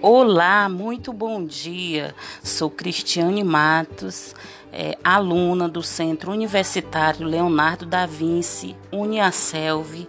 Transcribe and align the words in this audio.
Olá, 0.00 0.68
muito 0.68 1.12
bom 1.12 1.44
dia. 1.44 2.14
Sou 2.40 2.70
Cristiane 2.70 3.42
Matos, 3.42 4.32
é, 4.72 4.96
aluna 5.02 5.68
do 5.68 5.82
Centro 5.82 6.30
Universitário 6.30 7.26
Leonardo 7.26 7.84
da 7.84 8.06
Vinci, 8.06 8.76
Uniaselv, 8.92 10.06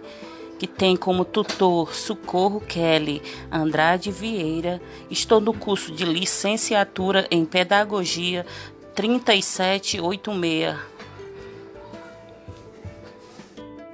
que 0.60 0.68
tem 0.68 0.96
como 0.96 1.24
tutor 1.24 1.92
Socorro 1.92 2.60
Kelly 2.60 3.20
Andrade 3.50 4.12
Vieira. 4.12 4.80
Estou 5.10 5.40
no 5.40 5.52
curso 5.52 5.90
de 5.90 6.04
licenciatura 6.04 7.26
em 7.28 7.44
Pedagogia 7.44 8.46
3786. 8.94 10.76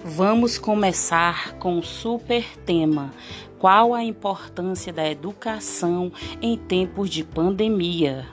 Vamos 0.04 0.58
começar 0.58 1.54
com 1.54 1.78
o 1.78 1.82
super 1.82 2.44
tema 2.66 3.12
qual 3.58 3.94
a 3.94 4.04
importância 4.04 4.92
da 4.92 5.08
educação 5.08 6.12
em 6.42 6.56
tempos 6.56 7.08
de 7.08 7.24
pandemia? 7.24 8.26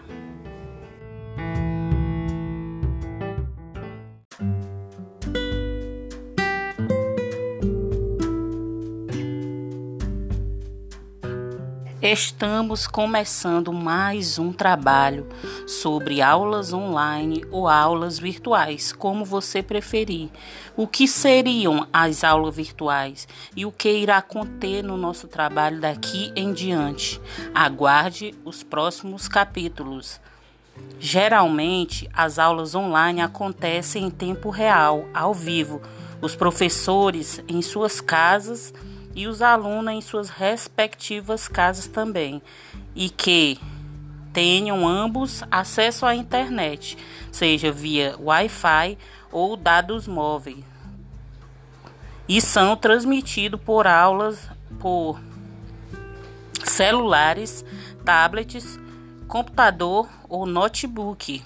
Estamos 12.06 12.86
começando 12.86 13.72
mais 13.72 14.38
um 14.38 14.52
trabalho 14.52 15.26
sobre 15.66 16.22
aulas 16.22 16.74
online 16.74 17.46
ou 17.50 17.66
aulas 17.66 18.20
virtuais, 18.20 18.92
como 18.92 19.24
você 19.24 19.64
preferir. 19.64 20.30
O 20.76 20.86
que 20.86 21.08
seriam 21.08 21.88
as 21.94 22.26
aulas 22.26 22.54
virtuais 22.54 23.26
e 23.56 23.66
o 23.66 23.72
que 23.72 23.90
irá 23.90 24.22
conter 24.22 24.84
no 24.84 24.98
nosso 24.98 25.30
trabalho 25.30 25.80
daqui 25.80 26.34
em 26.36 26.52
diante? 26.52 27.22
Aguarde 27.56 28.36
os 28.44 28.64
próximos 28.64 29.30
capítulos. 29.30 30.20
Geralmente, 31.00 32.10
as 32.14 32.38
aulas 32.38 32.76
online 32.76 33.22
acontecem 33.22 34.08
em 34.08 34.10
tempo 34.10 34.50
real, 34.50 35.08
ao 35.14 35.34
vivo. 35.34 35.82
Os 36.22 36.36
professores 36.36 37.42
em 37.48 37.62
suas 37.62 38.02
casas 38.02 38.74
e 39.16 39.28
os 39.28 39.42
alunos 39.42 39.94
em 39.94 40.02
suas 40.02 40.30
respectivas 40.30 41.48
casas 41.48 41.88
também, 41.88 42.42
e 42.96 43.10
que 43.10 43.60
tenham 44.32 44.88
ambos 44.88 45.44
acesso 45.52 46.06
à 46.06 46.16
internet, 46.16 46.98
seja 47.32 47.72
via 47.72 48.16
Wi-Fi 48.20 48.98
ou 49.32 49.56
dados 49.56 50.08
móveis, 50.08 50.64
e 52.28 52.42
são 52.42 52.76
transmitidos 52.76 53.60
por 53.62 53.86
aulas 53.86 54.50
por 54.80 55.20
celulares, 56.64 57.64
tablets, 58.04 58.80
computador 59.28 60.10
ou 60.28 60.46
notebook. 60.46 61.44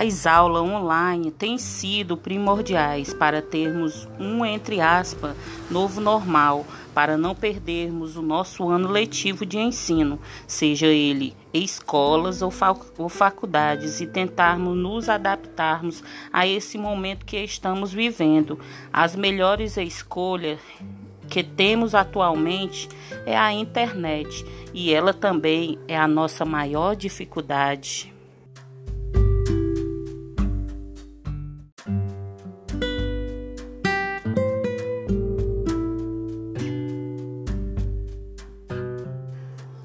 As 0.00 0.28
aulas 0.28 0.62
online 0.62 1.32
têm 1.32 1.58
sido 1.58 2.16
primordiais 2.16 3.12
para 3.12 3.42
termos 3.42 4.06
um, 4.16 4.44
entre 4.44 4.80
aspas, 4.80 5.34
novo 5.68 6.00
normal, 6.00 6.64
para 6.94 7.18
não 7.18 7.34
perdermos 7.34 8.16
o 8.16 8.22
nosso 8.22 8.68
ano 8.68 8.88
letivo 8.88 9.44
de 9.44 9.58
ensino, 9.58 10.20
seja 10.46 10.86
ele 10.86 11.34
escolas 11.52 12.42
ou, 12.42 12.52
ou 12.96 13.08
faculdades, 13.08 14.00
e 14.00 14.06
tentarmos 14.06 14.76
nos 14.76 15.08
adaptarmos 15.08 16.04
a 16.32 16.46
esse 16.46 16.78
momento 16.78 17.26
que 17.26 17.42
estamos 17.42 17.92
vivendo. 17.92 18.56
As 18.92 19.16
melhores 19.16 19.76
escolhas 19.76 20.60
que 21.28 21.42
temos 21.42 21.92
atualmente 21.92 22.88
é 23.26 23.36
a 23.36 23.52
internet 23.52 24.46
e 24.72 24.94
ela 24.94 25.12
também 25.12 25.76
é 25.88 25.98
a 25.98 26.06
nossa 26.06 26.44
maior 26.44 26.94
dificuldade. 26.94 28.16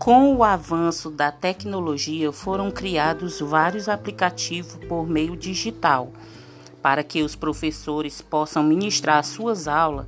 Com 0.03 0.35
o 0.35 0.43
avanço 0.43 1.09
da 1.09 1.31
tecnologia, 1.31 2.29
foram 2.33 2.69
criados 2.69 3.39
vários 3.39 3.87
aplicativos 3.87 4.75
por 4.89 5.07
meio 5.07 5.33
digital 5.33 6.11
para 6.81 7.05
que 7.05 7.23
os 7.23 7.37
professores 7.37 8.21
possam 8.21 8.63
ministrar 8.63 9.23
suas 9.23 9.65
aulas. 9.65 10.05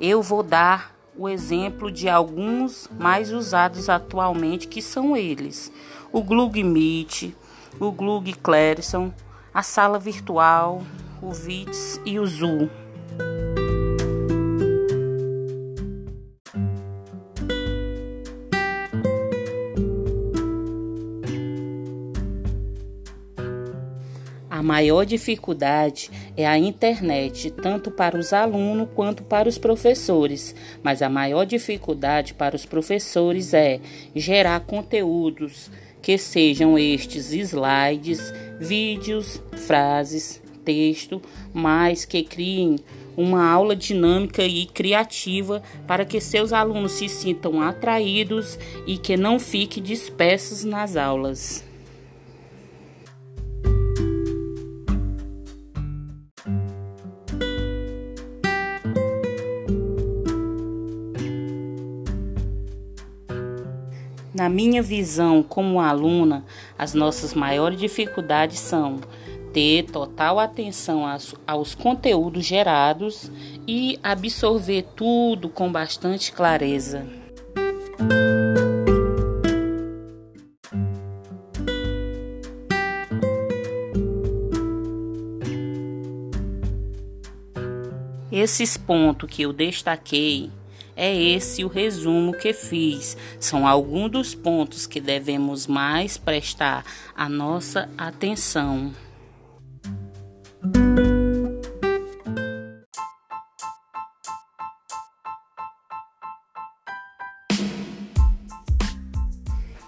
Eu 0.00 0.22
vou 0.22 0.42
dar 0.42 0.92
o 1.16 1.28
exemplo 1.28 1.88
de 1.88 2.08
alguns 2.08 2.90
mais 2.98 3.30
usados 3.30 3.88
atualmente, 3.88 4.66
que 4.66 4.82
são 4.82 5.16
eles: 5.16 5.70
o 6.10 6.20
Glug 6.20 6.60
Meet, 6.64 7.32
o 7.78 7.92
Glug 7.92 8.32
Clarisson, 8.32 9.12
a 9.54 9.62
sala 9.62 10.00
virtual, 10.00 10.82
o 11.22 11.30
Vits 11.30 12.00
e 12.04 12.18
o 12.18 12.26
Zoom. 12.26 12.68
A 24.58 24.62
maior 24.62 25.06
dificuldade 25.06 26.10
é 26.36 26.44
a 26.44 26.58
internet, 26.58 27.48
tanto 27.48 27.92
para 27.92 28.18
os 28.18 28.32
alunos 28.32 28.88
quanto 28.92 29.22
para 29.22 29.48
os 29.48 29.56
professores, 29.56 30.52
mas 30.82 31.00
a 31.00 31.08
maior 31.08 31.46
dificuldade 31.46 32.34
para 32.34 32.56
os 32.56 32.66
professores 32.66 33.54
é 33.54 33.78
gerar 34.16 34.58
conteúdos 34.58 35.70
que 36.02 36.18
sejam 36.18 36.76
estes 36.76 37.32
slides, 37.32 38.34
vídeos, 38.58 39.40
frases, 39.58 40.42
texto, 40.64 41.22
mas 41.54 42.04
que 42.04 42.24
criem 42.24 42.80
uma 43.16 43.48
aula 43.48 43.76
dinâmica 43.76 44.42
e 44.42 44.66
criativa 44.66 45.62
para 45.86 46.04
que 46.04 46.20
seus 46.20 46.52
alunos 46.52 46.90
se 46.90 47.08
sintam 47.08 47.62
atraídos 47.62 48.58
e 48.88 48.98
que 48.98 49.16
não 49.16 49.38
fiquem 49.38 49.80
dispersos 49.80 50.64
nas 50.64 50.96
aulas. 50.96 51.67
Na 64.38 64.48
minha 64.48 64.80
visão 64.80 65.42
como 65.42 65.80
aluna, 65.80 66.44
as 66.78 66.94
nossas 66.94 67.34
maiores 67.34 67.76
dificuldades 67.76 68.60
são 68.60 69.00
ter 69.52 69.86
total 69.90 70.38
atenção 70.38 71.02
aos, 71.44 71.74
conteúdos 71.74 72.46
gerados 72.46 73.32
e 73.66 73.98
absorver 74.00 74.84
tudo 74.94 75.48
com 75.48 75.72
bastante 75.72 76.30
clareza. 76.30 77.04
Esses 88.30 88.76
pontos 88.76 89.28
que 89.28 89.42
eu 89.42 89.52
destaquei 89.52 90.52
é 90.98 91.14
esse 91.14 91.64
o 91.64 91.68
resumo 91.68 92.32
que 92.32 92.52
fiz. 92.52 93.16
São 93.38 93.68
alguns 93.68 94.10
dos 94.10 94.34
pontos 94.34 94.84
que 94.84 95.00
devemos 95.00 95.68
mais 95.68 96.18
prestar 96.18 96.84
a 97.14 97.28
nossa 97.28 97.88
atenção. 97.96 98.92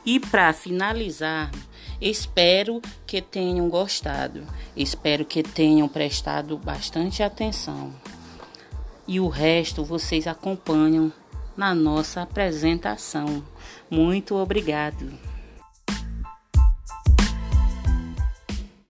E 0.07 0.21
para 0.21 0.53
finalizar, 0.53 1.51
espero 2.01 2.81
que 3.05 3.21
tenham 3.21 3.69
gostado, 3.69 4.47
espero 4.77 5.25
que 5.25 5.43
tenham 5.43 5.89
prestado 5.89 6.57
bastante 6.57 7.23
atenção 7.23 7.93
e 9.11 9.19
o 9.19 9.27
resto 9.27 9.83
vocês 9.83 10.29
acompanham 10.29 11.13
na 11.57 11.75
nossa 11.75 12.23
apresentação. 12.23 13.43
Muito 13.91 14.37
obrigado. 14.37 15.30